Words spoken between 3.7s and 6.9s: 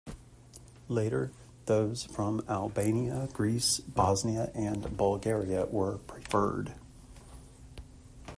Bosnia, and Bulgaria were preferred.